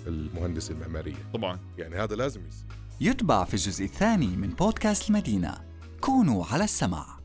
المهندسه 0.08 0.74
المعمارية. 0.74 1.14
طبعا. 1.34 1.60
يعني 1.78 1.96
هذا 1.96 2.16
لازم 2.16 2.42
يصير. 2.48 2.79
يتبع 3.02 3.44
في 3.44 3.54
الجزء 3.54 3.86
الثاني 3.86 4.28
من 4.28 4.50
بودكاست 4.50 5.10
المدينة. 5.10 5.58
كونوا 6.02 6.46
على 6.46 6.64
السمع. 6.64 7.20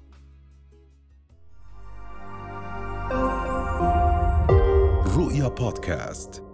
رؤيا 5.16 5.48
بودكاست. 5.48 6.53